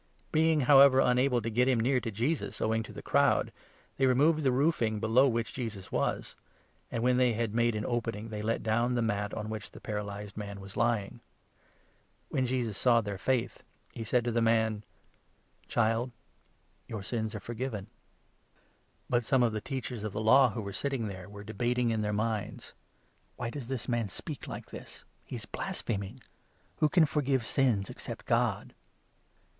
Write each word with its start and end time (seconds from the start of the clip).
Being, 0.31 0.61
however, 0.61 0.99
unable 0.99 1.37
4 1.37 1.41
to 1.43 1.49
get 1.51 1.67
him 1.67 1.79
near 1.79 1.99
to 1.99 2.09
Jesus, 2.09 2.59
owing 2.59 2.81
to 2.81 2.91
the 2.91 3.03
crowd, 3.03 3.51
they 3.97 4.07
removed 4.07 4.41
the 4.41 4.51
roofing 4.51 4.99
below 4.99 5.27
which 5.27 5.53
Jesus 5.53 5.91
was; 5.91 6.35
and, 6.89 7.03
when 7.03 7.17
they 7.17 7.33
had 7.33 7.53
made 7.53 7.75
an 7.75 7.85
opening, 7.85 8.29
they 8.29 8.41
let 8.41 8.63
down' 8.63 8.95
the 8.95 9.03
mat 9.03 9.31
on 9.31 9.47
which 9.47 9.69
the 9.69 9.79
paralyzed 9.79 10.35
man 10.35 10.59
was 10.59 10.75
lying. 10.75 11.19
When 12.29 12.47
Jesus 12.47 12.79
saw 12.79 12.99
their 13.01 13.19
faith, 13.19 13.61
he 13.93 14.03
said 14.03 14.23
to 14.25 14.31
the 14.31 14.41
man: 14.41 14.83
5' 15.65 15.67
Child, 15.69 16.11
your 16.87 17.03
sins 17.03 17.35
are 17.35 17.39
forgiven."»:_: 17.39 17.85
44 19.11 19.13
Lev. 19.13 19.21
13. 19.21 19.21
49. 19.21 19.21
8 19.21 19.21
MARK, 19.21 19.21
2. 19.21 19.21
But 19.21 19.25
some 19.25 19.43
of 19.43 19.53
the 19.53 19.61
Teachers 19.61 20.03
of 20.03 20.13
the 20.13 20.19
Law 20.19 20.49
who 20.53 20.61
were 20.63 20.73
sitting 20.73 21.07
there 21.09 21.25
6 21.25 21.29
were 21.31 21.43
debating 21.43 21.91
in 21.91 22.01
their 22.01 22.11
minds:" 22.11 22.73
Why 23.37 23.51
does 23.51 23.67
this 23.67 23.87
man 23.87 24.07
speak 24.07 24.47
like 24.47 24.71
this? 24.71 25.03
He 25.23 25.35
is 25.35 25.45
blaspheming! 25.45 26.21
7 26.21 26.23
Who 26.77 26.89
can 26.89 27.05
forgive 27.05 27.45
sins 27.45 27.91
except 27.91 28.25
God 28.25 28.73